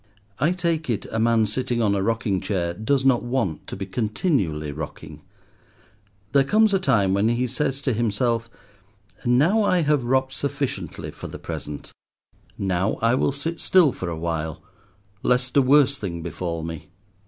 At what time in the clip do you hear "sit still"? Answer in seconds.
13.31-13.91